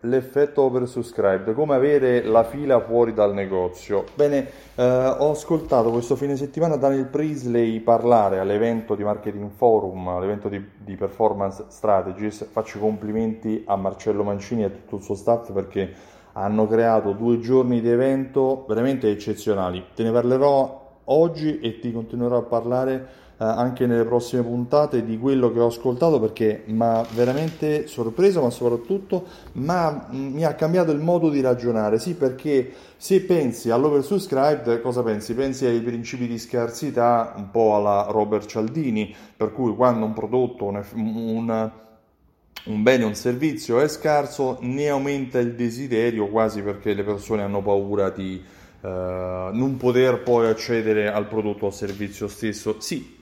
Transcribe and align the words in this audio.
l'effetto 0.00 0.62
oversubscribed, 0.62 1.52
come 1.52 1.74
avere 1.74 2.22
la 2.22 2.44
fila 2.44 2.80
fuori 2.80 3.12
dal 3.12 3.34
negozio. 3.34 4.04
Bene, 4.14 4.46
eh, 4.74 4.82
ho 4.84 5.30
ascoltato 5.30 5.90
questo 5.90 6.16
fine 6.16 6.36
settimana 6.36 6.76
Daniel 6.76 7.06
Priestley 7.06 7.80
parlare 7.80 8.38
all'evento 8.38 8.94
di 8.94 9.04
Marketing 9.04 9.50
Forum, 9.50 10.08
all'evento 10.08 10.48
di, 10.48 10.64
di 10.78 10.96
Performance 10.96 11.66
Strategies. 11.68 12.48
Faccio 12.50 12.78
i 12.78 12.80
complimenti 12.80 13.62
a 13.66 13.76
Marcello 13.76 14.22
Mancini 14.22 14.62
e 14.62 14.66
a 14.66 14.70
tutto 14.70 14.96
il 14.96 15.02
suo 15.02 15.14
staff 15.14 15.52
perché 15.52 15.92
hanno 16.32 16.66
creato 16.66 17.12
due 17.12 17.38
giorni 17.40 17.80
di 17.80 17.90
evento 17.90 18.64
veramente 18.66 19.10
eccezionali. 19.10 19.84
Te 19.94 20.02
ne 20.02 20.12
parlerò 20.12 20.88
oggi 21.04 21.60
e 21.60 21.78
ti 21.78 21.92
continuerò 21.92 22.38
a 22.38 22.42
parlare 22.42 23.08
anche 23.44 23.86
nelle 23.86 24.04
prossime 24.04 24.42
puntate 24.42 25.02
di 25.02 25.18
quello 25.18 25.50
che 25.50 25.60
ho 25.60 25.66
ascoltato 25.66 26.20
perché 26.20 26.64
mi 26.66 26.82
ha 26.82 27.06
veramente 27.14 27.86
sorpreso, 27.86 28.42
ma 28.42 28.50
soprattutto 28.50 29.24
ma, 29.52 30.08
mm, 30.12 30.34
mi 30.34 30.44
ha 30.44 30.54
cambiato 30.54 30.90
il 30.90 31.00
modo 31.00 31.30
di 31.30 31.40
ragionare. 31.40 31.98
Sì, 31.98 32.14
perché 32.14 32.70
se 32.96 33.22
pensi 33.22 33.70
all'oversubscribed, 33.70 34.82
cosa 34.82 35.02
pensi? 35.02 35.32
Pensi 35.34 35.64
ai 35.64 35.80
principi 35.80 36.26
di 36.26 36.38
scarsità, 36.38 37.32
un 37.36 37.50
po' 37.50 37.76
alla 37.76 38.08
Robert 38.10 38.46
Cialdini, 38.46 39.14
per 39.34 39.52
cui 39.52 39.74
quando 39.74 40.04
un 40.04 40.12
prodotto, 40.12 40.66
un, 40.66 40.84
un 40.94 41.70
un 42.62 42.82
bene 42.82 43.04
un 43.04 43.14
servizio 43.14 43.80
è 43.80 43.88
scarso, 43.88 44.58
ne 44.60 44.90
aumenta 44.90 45.38
il 45.38 45.54
desiderio 45.54 46.28
quasi 46.28 46.60
perché 46.60 46.92
le 46.92 47.04
persone 47.04 47.42
hanno 47.42 47.62
paura 47.62 48.10
di 48.10 48.42
uh, 48.82 48.86
non 48.86 49.76
poter 49.78 50.22
poi 50.22 50.46
accedere 50.46 51.10
al 51.10 51.26
prodotto 51.26 51.66
o 51.66 51.70
servizio 51.70 52.28
stesso. 52.28 52.78
Sì, 52.78 53.19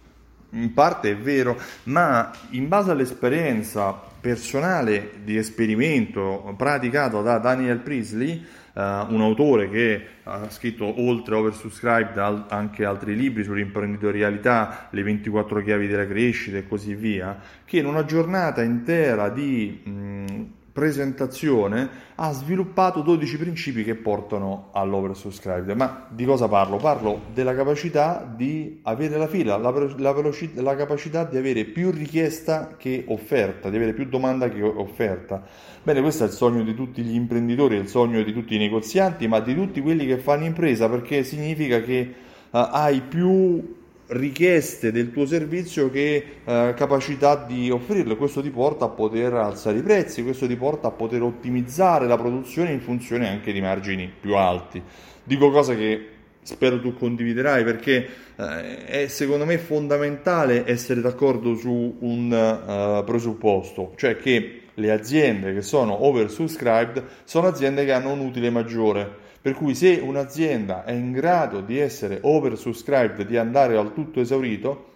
in 0.51 0.73
parte 0.73 1.11
è 1.11 1.17
vero, 1.17 1.59
ma 1.85 2.31
in 2.51 2.69
base 2.69 2.91
all'esperienza 2.91 3.93
personale 4.21 5.13
di 5.23 5.37
esperimento 5.37 6.55
praticato 6.57 7.23
da 7.23 7.39
Daniel 7.39 7.79
Priestley, 7.79 8.45
uh, 8.75 8.81
un 8.81 9.21
autore 9.21 9.71
che 9.71 10.07
ha 10.25 10.51
scritto 10.51 11.01
oltre 11.01 11.35
Oversubscribed 11.35 12.19
al- 12.19 12.47
anche 12.49 12.85
altri 12.85 13.15
libri 13.15 13.45
sull'imprenditorialità, 13.45 14.89
le 14.91 15.03
24 15.03 15.63
chiavi 15.63 15.87
della 15.87 16.07
crescita 16.07 16.57
e 16.57 16.67
così 16.67 16.95
via, 16.95 17.39
che 17.65 17.79
in 17.79 17.87
una 17.87 18.05
giornata 18.05 18.63
intera 18.63 19.29
di 19.29 19.81
mh, 19.85 20.47
presentazione 20.79 22.07
ha 22.15 22.33
sviluppato 22.33 23.01
12 23.01 23.37
principi 23.37 23.83
che 23.83 23.97
portano 23.97 24.69
all'oversubscribed. 24.73 25.71
Ma 25.77 26.07
di 26.09 26.25
cosa 26.25 26.47
parlo? 26.47 26.77
Parlo 26.77 27.23
della 27.35 27.53
capacità 27.53 28.33
di 28.37 28.79
avere 28.83 29.17
la 29.17 29.27
fila, 29.27 29.57
la, 29.57 29.71
la, 29.97 30.13
veloci- 30.13 30.53
la 30.55 30.77
capacità 30.77 31.25
di 31.25 31.37
avere 31.37 31.65
più 31.65 31.91
richiesta 31.91 32.77
che 32.77 33.05
offerta, 33.09 33.71
di 33.71 33.77
avere 33.77 33.93
più 33.93 34.07
domanda 34.07 34.49
che 34.49 34.63
offerta. 34.63 35.43
Bene, 35.83 36.01
questo 36.01 36.23
è 36.23 36.27
il 36.29 36.33
sogno 36.33 36.63
di 36.63 36.75
tutti 36.75 37.03
gli 37.03 37.15
imprenditori, 37.15 37.77
il 37.77 37.89
sogno 37.89 38.23
di 38.23 38.33
tutti 38.33 38.55
i 38.55 38.59
negozianti, 38.59 39.27
ma 39.27 39.41
di 39.41 39.55
tutti 39.55 39.81
quelli 39.81 40.07
che 40.07 40.19
fanno 40.19 40.45
impresa, 40.45 40.89
perché 40.89 41.25
significa 41.25 41.81
che 41.81 42.15
uh, 42.51 42.69
hai 42.71 43.01
più 43.01 43.78
richieste 44.09 44.93
del 44.93 45.13
tuo 45.13 45.27
servizio 45.27 45.91
che 45.91 46.25
eh, 46.45 46.75
capacità 46.77 47.45
di 47.47 47.71
offrirle. 47.71 48.17
Questo 48.17 48.41
ti 48.41 48.51
porta 48.51 48.87
a 48.87 48.89
poter 48.89 49.33
alzare 49.35 49.79
i 49.79 49.83
prezzi, 49.83 50.23
questo 50.23 50.47
ti 50.47 50.57
porta 50.57 50.89
a 50.89 50.91
poter 50.91 51.23
ottimizzare 51.23 52.07
la 52.07 52.17
produzione 52.17 52.73
in 52.73 52.81
funzione 52.81 53.29
anche 53.29 53.53
di 53.53 53.61
margini 53.61 54.11
più 54.21 54.37
alti. 54.37 54.83
Dico 55.25 55.51
cose 55.51 55.77
che 55.77 56.07
spero 56.43 56.81
tu 56.81 56.95
condividerai 56.95 57.63
perché 57.63 58.09
eh, 58.37 58.85
è 58.87 59.07
secondo 59.09 59.45
me 59.45 59.59
fondamentale 59.59 60.67
essere 60.67 61.03
d'accordo 61.03 61.55
su 61.55 61.97
un 61.99 63.01
uh, 63.01 63.05
presupposto, 63.05 63.93
cioè 63.97 64.17
che 64.17 64.63
le 64.73 64.91
aziende 64.91 65.53
che 65.53 65.61
sono 65.61 66.05
oversubscribed 66.05 67.05
sono 67.25 67.49
aziende 67.49 67.85
che 67.85 67.93
hanno 67.93 68.13
un 68.13 68.21
utile 68.21 68.49
maggiore 68.49 69.27
per 69.41 69.55
cui 69.55 69.75
se 69.75 70.01
un'azienda 70.03 70.85
è 70.85 70.93
in 70.93 71.13
grado 71.13 71.61
di 71.61 71.79
essere 71.79 72.19
oversubscribed, 72.21 73.27
di 73.27 73.37
andare 73.37 73.77
al 73.77 73.95
tutto 73.95 74.21
esaurito, 74.21 74.87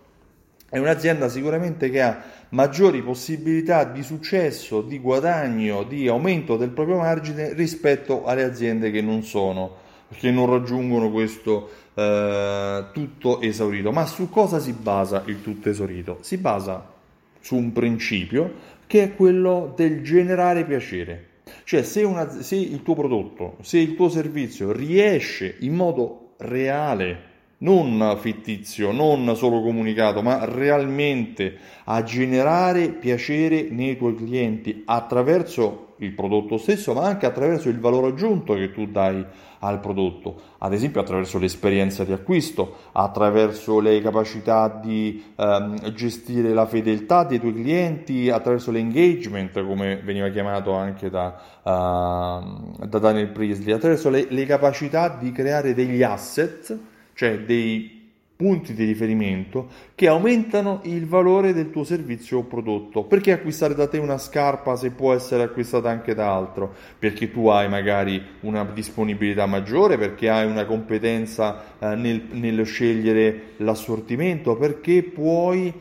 è 0.68 0.78
un'azienda 0.78 1.28
sicuramente 1.28 1.90
che 1.90 2.00
ha 2.00 2.22
maggiori 2.50 3.02
possibilità 3.02 3.84
di 3.84 4.02
successo, 4.02 4.80
di 4.80 4.98
guadagno, 4.98 5.82
di 5.82 6.08
aumento 6.08 6.56
del 6.56 6.70
proprio 6.70 6.96
margine 6.96 7.52
rispetto 7.52 8.24
alle 8.24 8.42
aziende 8.42 8.90
che 8.90 9.02
non 9.02 9.22
sono, 9.22 9.76
che 10.08 10.30
non 10.30 10.50
raggiungono 10.50 11.10
questo 11.10 11.70
eh, 11.92 12.84
tutto 12.92 13.42
esaurito. 13.42 13.92
Ma 13.92 14.06
su 14.06 14.30
cosa 14.30 14.58
si 14.58 14.72
basa 14.72 15.22
il 15.26 15.42
tutto 15.42 15.68
esaurito? 15.68 16.18
Si 16.22 16.38
basa 16.38 16.90
su 17.38 17.54
un 17.54 17.72
principio 17.72 18.54
che 18.86 19.02
è 19.02 19.14
quello 19.14 19.74
del 19.76 20.02
generare 20.02 20.64
piacere. 20.64 21.28
Cioè 21.64 21.82
se, 21.82 22.02
una, 22.02 22.28
se 22.42 22.56
il 22.56 22.82
tuo 22.82 22.94
prodotto, 22.94 23.56
se 23.62 23.78
il 23.78 23.94
tuo 23.94 24.08
servizio 24.08 24.72
riesce 24.72 25.56
in 25.60 25.74
modo 25.74 26.34
reale 26.38 27.30
non 27.62 28.16
fittizio, 28.20 28.92
non 28.92 29.34
solo 29.36 29.62
comunicato, 29.62 30.22
ma 30.22 30.44
realmente 30.44 31.56
a 31.84 32.02
generare 32.02 32.88
piacere 32.88 33.68
nei 33.70 33.96
tuoi 33.96 34.14
clienti 34.14 34.82
attraverso 34.84 35.94
il 35.98 36.12
prodotto 36.12 36.58
stesso, 36.58 36.92
ma 36.92 37.04
anche 37.04 37.26
attraverso 37.26 37.68
il 37.68 37.78
valore 37.78 38.08
aggiunto 38.08 38.54
che 38.54 38.72
tu 38.72 38.86
dai 38.86 39.24
al 39.60 39.78
prodotto, 39.78 40.40
ad 40.58 40.72
esempio 40.72 41.00
attraverso 41.00 41.38
l'esperienza 41.38 42.02
di 42.02 42.12
acquisto, 42.12 42.78
attraverso 42.90 43.78
le 43.78 44.00
capacità 44.00 44.68
di 44.68 45.22
ehm, 45.36 45.92
gestire 45.92 46.52
la 46.52 46.66
fedeltà 46.66 47.22
dei 47.22 47.38
tuoi 47.38 47.54
clienti, 47.54 48.28
attraverso 48.28 48.72
l'engagement, 48.72 49.64
come 49.64 50.00
veniva 50.02 50.28
chiamato 50.30 50.72
anche 50.72 51.08
da, 51.10 51.40
uh, 51.62 52.84
da 52.86 52.98
Daniel 52.98 53.28
Priestley, 53.28 53.72
attraverso 53.72 54.10
le, 54.10 54.26
le 54.28 54.44
capacità 54.46 55.08
di 55.08 55.30
creare 55.30 55.74
degli 55.74 56.02
asset, 56.02 56.76
cioè 57.22 57.38
dei 57.38 58.00
punti 58.34 58.74
di 58.74 58.84
riferimento 58.84 59.68
che 59.94 60.08
aumentano 60.08 60.80
il 60.84 61.06
valore 61.06 61.52
del 61.52 61.70
tuo 61.70 61.84
servizio 61.84 62.38
o 62.38 62.42
prodotto. 62.42 63.04
Perché 63.04 63.30
acquistare 63.30 63.76
da 63.76 63.86
te 63.86 63.98
una 63.98 64.18
scarpa 64.18 64.74
se 64.74 64.90
può 64.90 65.14
essere 65.14 65.44
acquistata 65.44 65.88
anche 65.88 66.12
da 66.12 66.34
altro? 66.34 66.74
Perché 66.98 67.30
tu 67.30 67.46
hai 67.46 67.68
magari 67.68 68.20
una 68.40 68.64
disponibilità 68.64 69.46
maggiore, 69.46 69.96
perché 69.96 70.28
hai 70.28 70.46
una 70.46 70.64
competenza 70.64 71.76
eh, 71.78 71.94
nel, 71.94 72.22
nello 72.32 72.64
scegliere 72.64 73.52
l'assortimento, 73.58 74.56
perché 74.56 75.04
puoi 75.04 75.72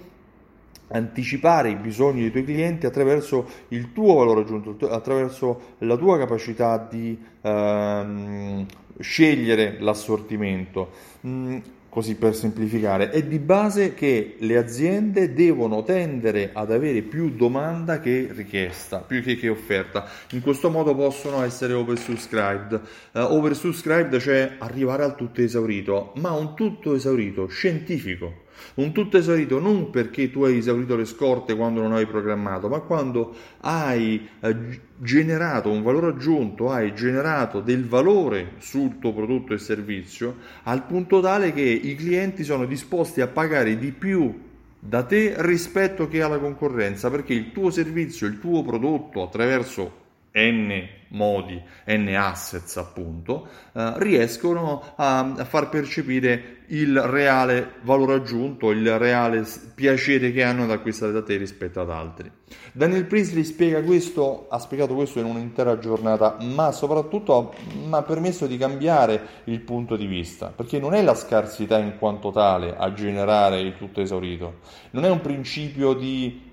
anticipare 0.92 1.70
i 1.70 1.76
bisogni 1.76 2.22
dei 2.22 2.32
tuoi 2.32 2.44
clienti 2.44 2.86
attraverso 2.86 3.48
il 3.70 3.92
tuo 3.94 4.16
valore 4.16 4.42
aggiunto, 4.42 4.90
attraverso 4.90 5.76
la 5.80 5.98
tua 5.98 6.18
capacità 6.18 6.78
di 6.78 7.18
ehm, 7.42 8.66
scegliere 9.00 9.78
l'assortimento. 9.80 10.90
Mm, 11.26 11.58
così 11.92 12.16
per 12.16 12.34
semplificare, 12.34 13.10
è 13.10 13.22
di 13.22 13.38
base 13.38 13.94
che 13.94 14.38
le 14.40 14.56
aziende 14.56 15.34
devono 15.34 15.84
tendere 15.84 16.52
ad 16.54 16.72
avere 16.72 17.02
più 17.02 17.32
domanda 17.32 18.00
che 18.00 18.30
richiesta, 18.32 19.00
più 19.00 19.22
che, 19.22 19.36
che 19.36 19.50
offerta. 19.50 20.08
In 20.32 20.42
questo 20.42 20.70
modo 20.70 20.96
possono 20.96 21.44
essere 21.44 21.74
oversubscribed. 21.74 22.82
Uh, 23.12 23.20
oversubscribed 23.20 24.20
cioè 24.20 24.56
arrivare 24.60 25.04
al 25.04 25.18
tutto 25.18 25.42
esaurito, 25.42 26.14
ma 26.16 26.32
un 26.32 26.56
tutto 26.56 26.96
esaurito 26.96 27.48
scientifico 27.48 28.44
un 28.76 28.92
tutto 28.92 29.18
esaurito 29.18 29.60
non 29.60 29.90
perché 29.90 30.32
tu 30.32 30.44
hai 30.44 30.58
esaurito 30.58 30.96
le 30.96 31.06
scorte 31.06 31.56
quando 31.56 31.82
non 31.82 31.94
hai 31.94 32.06
programmato, 32.06 32.68
ma 32.68 32.80
quando 32.80 33.36
hai 33.62 34.28
eh, 34.40 34.56
generato 34.98 35.70
un 35.70 35.84
valore 35.84 36.08
aggiunto, 36.08 36.72
hai 36.72 36.94
generato 36.94 37.62
del 37.62 37.88
valore 37.88 38.54
sul 38.58 39.00
tuo 39.00 39.14
prodotto 39.14 39.54
e 39.54 39.58
servizio 39.58 40.38
al 40.64 40.86
punto 40.86 41.22
tale 41.22 41.54
che 41.54 41.62
i 41.62 41.96
clienti 41.96 42.44
sono 42.44 42.66
disposti 42.66 43.22
a 43.22 43.28
pagare 43.28 43.78
di 43.78 43.92
più 43.92 44.50
da 44.84 45.04
te 45.04 45.36
rispetto 45.38 46.08
che 46.08 46.24
alla 46.24 46.40
concorrenza, 46.40 47.12
perché 47.12 47.34
il 47.34 47.52
tuo 47.52 47.70
servizio, 47.70 48.26
il 48.26 48.40
tuo 48.40 48.64
prodotto 48.64 49.22
attraverso 49.22 50.00
n 50.34 51.00
modi, 51.10 51.62
n 51.88 52.16
assets 52.16 52.78
appunto, 52.78 53.48
eh, 53.74 53.94
riescono 53.98 54.94
a, 54.96 55.20
a, 55.20 55.46
far 55.46 55.70
percepire 55.70 56.60
il 56.68 57.02
reale 57.02 57.74
valore 57.82 58.16
aggiunto, 58.16 58.72
il 58.72 58.98
reale 58.98 59.46
piacere 59.76 60.32
che 60.32 60.44
hanno 60.44 60.64
ad 60.64 60.72
acquistare 60.72 61.12
da 61.12 61.22
te 61.22 61.36
rispetto 61.36 61.82
ad 61.82 61.90
altri. 61.90 62.32
Daniel 62.72 63.06
Priestley 63.06 63.44
spiega 63.44 63.82
questo, 63.82 64.48
ha 64.50 64.58
spiegato 64.60 64.94
questo 64.94 65.20
in 65.20 65.26
un'intera 65.26 65.78
giornata, 65.80 66.38
ma 66.40 66.72
soprattutto 66.72 67.54
mi 67.74 67.94
ha 67.94 68.04
permesso 68.04 68.48
di 68.48 68.58
cambiare 68.58 69.22
il 69.46 69.60
punto 69.60 69.98
di 69.98 70.06
vista, 70.06 70.48
perché 70.56 70.80
non 70.80 70.94
è 70.94 71.02
la 71.02 71.16
scarsità 71.16 71.78
in 71.78 71.98
quanto 71.98 72.32
tale 72.32 72.76
a 72.78 72.94
generare 72.94 73.60
il 73.60 73.76
tutto 73.76 74.00
esaurito, 74.00 74.60
non 74.92 75.04
è 75.04 75.10
un 75.10 75.20
principio 75.20 75.94
di 75.94 76.51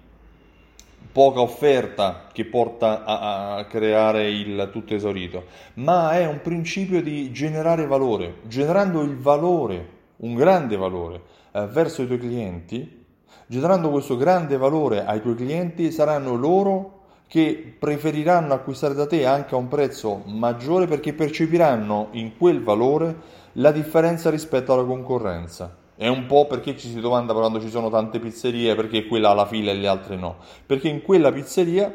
poca 1.11 1.41
offerta 1.41 2.27
che 2.33 2.45
porta 2.45 3.05
a, 3.05 3.57
a, 3.57 3.65
creare 3.65 4.31
il 4.31 4.69
tutto 4.73 4.95
esaurito, 4.95 5.47
ma 5.75 6.13
è 6.13 6.27
un 6.27 6.41
principio 6.43 7.03
di 7.03 7.33
generare 7.33 7.87
valore. 7.87 8.37
Generando 8.47 9.03
il 9.03 9.17
valore, 9.17 9.89
un 10.19 10.35
grande 10.35 10.77
valore, 10.77 11.23
eh, 11.53 11.67
verso 11.67 12.03
i 12.03 12.07
tuoi 12.07 12.19
clienti, 12.19 13.05
generando 13.47 13.91
questo 13.91 14.17
grande 14.17 14.57
valore 14.57 15.05
ai 15.05 15.21
tuoi 15.21 15.35
clienti, 15.35 15.91
saranno 15.91 16.35
loro 16.35 16.97
che 17.27 17.77
preferiranno 17.79 18.55
acquistare 18.55 18.95
da 18.95 19.07
te 19.07 19.27
anche 19.27 19.55
a 19.55 19.59
un 19.59 19.69
prezzo 19.69 20.23
maggiore 20.27 20.87
perché 20.87 21.13
percepiranno 21.13 22.09
in 22.13 22.37
quel 22.39 22.63
valore 22.63 23.17
la 23.53 23.71
differenza 23.71 24.31
rispetto 24.31 24.73
alla 24.73 24.85
concorrenza. 24.85 25.78
È 25.99 26.07
un 26.07 26.27
po' 26.27 26.47
perché 26.47 26.77
ci 26.77 26.89
si 26.89 27.01
domanda 27.01 27.33
quando 27.33 27.61
ci 27.61 27.69
sono 27.69 27.91
tante 27.91 28.21
pizzerie 28.21 28.77
perché 28.77 29.09
quella 29.09 29.31
ha 29.31 29.35
la 29.35 29.47
fila 29.47 29.73
e 29.73 29.75
le 29.75 29.89
altre 29.89 30.15
no. 30.15 30.37
Perché 30.65 30.87
in 30.89 31.03
quella 31.03 31.33
pizzeria 31.33 31.93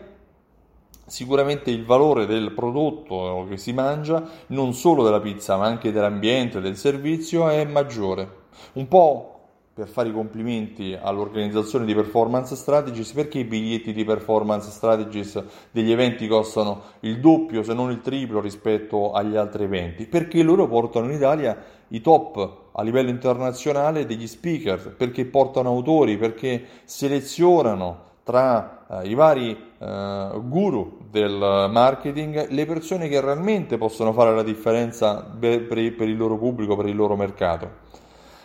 sicuramente 1.06 1.72
il 1.72 1.86
valore 1.86 2.26
del 2.26 2.52
prodotto 2.52 3.46
che 3.48 3.56
si 3.56 3.72
mangia, 3.72 4.22
non 4.48 4.74
solo 4.74 5.06
della 5.06 5.22
pizza 5.22 5.56
ma 5.56 5.68
anche 5.68 5.94
dell'ambiente, 5.94 6.60
del 6.60 6.76
servizio, 6.76 7.48
è 7.48 7.64
maggiore. 7.64 8.42
Un 8.74 8.90
po' 8.90 9.33
per 9.74 9.88
fare 9.88 10.10
i 10.10 10.14
complimenti 10.14 10.96
all'organizzazione 11.00 11.86
di 11.86 11.96
Performance 11.96 12.56
Strategies 12.56 13.12
perché 13.12 13.40
i 13.40 13.44
biglietti 13.44 13.92
di 13.92 14.04
Performance 14.04 14.70
Strategies 14.70 15.44
degli 15.72 15.92
eventi 15.92 16.28
costano 16.28 16.82
il 17.00 17.20
doppio 17.20 17.64
se 17.64 17.74
non 17.74 17.90
il 17.90 18.00
triplo 18.02 18.40
rispetto 18.40 19.14
agli 19.14 19.36
altri 19.36 19.64
eventi 19.64 20.06
perché 20.06 20.44
loro 20.44 20.68
portano 20.68 21.08
in 21.08 21.14
Italia 21.14 21.58
i 21.88 22.02
top 22.02 22.58
a 22.72 22.84
livello 22.84 23.10
internazionale 23.10 24.06
degli 24.06 24.28
speaker 24.28 24.94
perché 24.96 25.26
portano 25.26 25.70
autori 25.70 26.18
perché 26.18 26.64
selezionano 26.84 28.12
tra 28.22 28.86
eh, 29.02 29.08
i 29.08 29.16
vari 29.16 29.58
eh, 29.80 30.30
guru 30.44 31.00
del 31.10 31.68
marketing 31.72 32.50
le 32.50 32.66
persone 32.68 33.08
che 33.08 33.20
realmente 33.20 33.78
possono 33.78 34.14
fare 34.14 34.36
la 34.36 34.44
differenza 34.44 35.24
per, 35.24 35.66
per 35.66 36.08
il 36.08 36.16
loro 36.16 36.38
pubblico, 36.38 36.76
per 36.76 36.86
il 36.88 36.96
loro 36.96 37.16
mercato. 37.16 37.82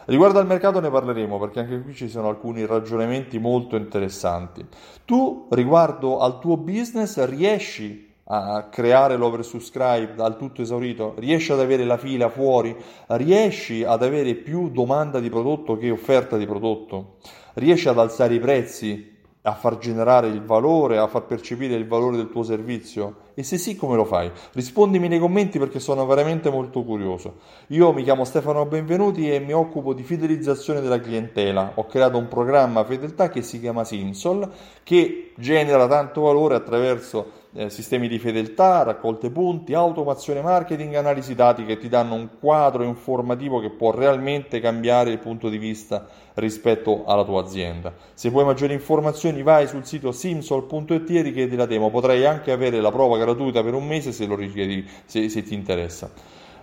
Riguardo 0.08 0.38
al 0.38 0.46
mercato 0.46 0.80
ne 0.80 0.88
parleremo 0.88 1.38
perché 1.38 1.60
anche 1.60 1.82
qui 1.82 1.92
ci 1.92 2.08
sono 2.08 2.30
alcuni 2.30 2.64
ragionamenti 2.64 3.38
molto 3.38 3.76
interessanti. 3.76 4.64
Tu 5.04 5.48
riguardo 5.50 6.20
al 6.20 6.38
tuo 6.38 6.56
business 6.56 7.22
riesci 7.26 8.10
a 8.24 8.68
creare 8.70 9.18
l'oversubscribe 9.18 10.14
al 10.22 10.38
tutto 10.38 10.62
esaurito, 10.62 11.12
riesci 11.18 11.52
ad 11.52 11.60
avere 11.60 11.84
la 11.84 11.98
fila 11.98 12.30
fuori, 12.30 12.74
riesci 13.08 13.84
ad 13.84 14.02
avere 14.02 14.34
più 14.34 14.70
domanda 14.70 15.20
di 15.20 15.28
prodotto 15.28 15.76
che 15.76 15.90
offerta 15.90 16.38
di 16.38 16.46
prodotto, 16.46 17.16
riesci 17.54 17.88
ad 17.88 17.98
alzare 17.98 18.32
i 18.32 18.40
prezzi 18.40 19.14
a 19.42 19.52
far 19.52 19.76
generare 19.76 20.28
il 20.28 20.42
valore, 20.42 20.96
a 20.96 21.06
far 21.06 21.26
percepire 21.26 21.74
il 21.74 21.86
valore 21.86 22.16
del 22.16 22.30
tuo 22.30 22.42
servizio? 22.42 23.27
E 23.38 23.44
se 23.44 23.56
sì, 23.56 23.76
come 23.76 23.94
lo 23.94 24.04
fai? 24.04 24.28
Rispondimi 24.52 25.06
nei 25.06 25.20
commenti 25.20 25.60
perché 25.60 25.78
sono 25.78 26.04
veramente 26.06 26.50
molto 26.50 26.82
curioso. 26.82 27.36
Io 27.68 27.92
mi 27.92 28.02
chiamo 28.02 28.24
Stefano 28.24 28.66
Benvenuti 28.66 29.32
e 29.32 29.38
mi 29.38 29.52
occupo 29.52 29.94
di 29.94 30.02
fidelizzazione 30.02 30.80
della 30.80 30.98
clientela. 30.98 31.70
Ho 31.76 31.86
creato 31.86 32.18
un 32.18 32.26
programma 32.26 32.82
fedeltà 32.82 33.28
che 33.28 33.42
si 33.42 33.60
chiama 33.60 33.84
Simsol 33.84 34.50
che 34.82 35.34
genera 35.36 35.86
tanto 35.86 36.22
valore 36.22 36.56
attraverso 36.56 37.46
eh, 37.54 37.70
sistemi 37.70 38.08
di 38.08 38.18
fedeltà, 38.18 38.82
raccolte 38.82 39.30
punti, 39.30 39.72
automazione 39.72 40.42
marketing, 40.42 40.94
analisi 40.94 41.36
dati 41.36 41.64
che 41.64 41.78
ti 41.78 41.88
danno 41.88 42.14
un 42.14 42.28
quadro 42.40 42.82
informativo 42.82 43.60
che 43.60 43.70
può 43.70 43.92
realmente 43.92 44.58
cambiare 44.58 45.10
il 45.10 45.18
punto 45.18 45.48
di 45.48 45.58
vista 45.58 46.06
rispetto 46.34 47.04
alla 47.04 47.24
tua 47.24 47.42
azienda. 47.42 47.92
Se 48.14 48.30
vuoi 48.30 48.44
maggiori 48.44 48.72
informazioni 48.72 49.42
vai 49.42 49.66
sul 49.66 49.84
sito 49.86 50.12
simsol.it 50.12 51.10
e 51.10 51.22
richiedi 51.22 51.56
la 51.56 51.66
demo, 51.66 51.90
potrai 51.90 52.26
anche 52.26 52.52
avere 52.52 52.80
la 52.80 52.90
prova 52.90 53.16
gratuita 53.16 53.26
per 53.36 53.74
un 53.74 53.86
mese 53.86 54.12
se 54.12 54.26
lo 54.26 54.34
richiedi, 54.34 54.86
se, 55.04 55.28
se 55.28 55.42
ti 55.42 55.54
interessa. 55.54 56.10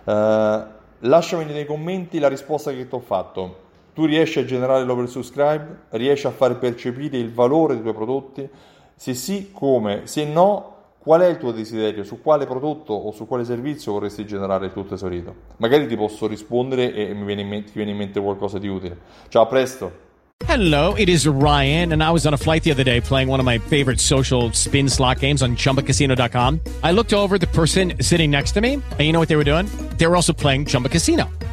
Uh, 0.04 0.62
lasciami 1.00 1.44
nei 1.44 1.66
commenti 1.66 2.18
la 2.18 2.28
risposta 2.28 2.70
che 2.70 2.88
ti 2.88 2.94
ho 2.94 3.00
fatto. 3.00 3.64
Tu 3.94 4.04
riesci 4.04 4.38
a 4.38 4.44
generare 4.44 4.84
l'oversubscribe? 4.84 5.78
Riesci 5.90 6.26
a 6.26 6.30
far 6.30 6.58
percepire 6.58 7.16
il 7.16 7.32
valore 7.32 7.74
dei 7.74 7.82
tuoi 7.82 7.94
prodotti? 7.94 8.48
Se 8.94 9.14
sì, 9.14 9.50
come? 9.52 10.02
Se 10.04 10.24
no, 10.24 10.76
Qual 11.06 11.20
è 11.20 11.26
il 11.26 11.38
tuo 11.38 11.52
desiderio? 11.52 12.02
Su 12.02 12.20
quale 12.20 12.46
prodotto 12.46 12.92
o 12.92 13.12
su 13.12 13.28
quale 13.28 13.44
servizio 13.44 13.92
vorresti 13.92 14.26
generare 14.26 14.66
il 14.66 14.72
tuo 14.72 14.82
tesorito? 14.82 15.32
Magari 15.58 15.86
ti 15.86 15.96
posso 15.96 16.26
rispondere 16.26 16.92
e 16.92 17.14
mi 17.14 17.24
viene 17.24 17.44
mente, 17.44 17.70
ti 17.70 17.76
viene 17.76 17.92
in 17.92 17.96
mente 17.96 18.20
qualcosa 18.20 18.58
di 18.58 18.66
utile. 18.66 18.98
Ciao, 19.28 19.44
a 19.44 19.46
presto! 19.46 20.05
Hello, 20.46 20.92
it 20.94 21.08
is 21.08 21.26
Ryan, 21.26 21.92
and 21.94 22.02
I 22.02 22.10
was 22.10 22.26
on 22.26 22.34
a 22.34 22.36
flight 22.36 22.62
the 22.62 22.70
other 22.70 22.84
day 22.84 23.00
playing 23.00 23.28
one 23.28 23.40
of 23.40 23.46
my 23.46 23.56
favorite 23.56 23.98
social 23.98 24.52
spin 24.52 24.86
slot 24.86 25.20
games 25.20 25.40
on 25.40 25.56
chumbacasino.com. 25.56 26.60
I 26.82 26.92
looked 26.92 27.14
over 27.14 27.38
the 27.38 27.46
person 27.48 27.94
sitting 28.02 28.32
next 28.32 28.52
to 28.52 28.60
me, 28.60 28.74
and 28.74 29.00
you 29.00 29.12
know 29.12 29.18
what 29.18 29.30
they 29.30 29.36
were 29.36 29.44
doing? 29.44 29.64
They 29.96 30.06
were 30.06 30.14
also 30.14 30.34
playing 30.34 30.66
Chumba 30.66 30.90
Casino. 30.90 31.30